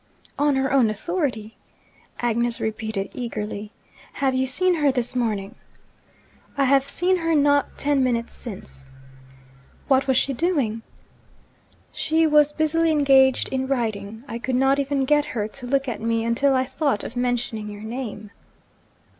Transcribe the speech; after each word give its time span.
'On 0.39 0.55
her 0.55 0.73
own 0.73 0.89
authority?' 0.89 1.55
Agnes 2.19 2.59
repeated 2.59 3.11
eagerly. 3.13 3.71
'Have 4.13 4.33
you 4.33 4.47
seen 4.47 4.73
her 4.73 4.91
this 4.91 5.15
morning?' 5.15 5.53
'I 6.57 6.63
have 6.65 6.89
seen 6.89 7.17
her 7.17 7.35
not 7.35 7.77
ten 7.77 8.03
minutes 8.03 8.33
since.' 8.33 8.89
'What 9.87 10.07
was 10.07 10.17
she 10.17 10.33
doing?' 10.33 10.81
'She 11.91 12.25
was 12.25 12.51
busily 12.51 12.89
engaged 12.91 13.47
in 13.49 13.67
writing. 13.67 14.23
I 14.27 14.39
could 14.39 14.55
not 14.55 14.79
even 14.79 15.05
get 15.05 15.25
her 15.37 15.47
to 15.49 15.67
look 15.67 15.87
at 15.87 16.01
me 16.01 16.25
until 16.25 16.55
I 16.55 16.65
thought 16.65 17.03
of 17.03 17.15
mentioning 17.15 17.69
your 17.69 17.83
name.' 17.83 18.31